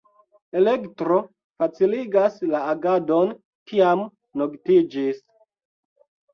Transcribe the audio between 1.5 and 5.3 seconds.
faciligas la agadon, kiam noktiĝis.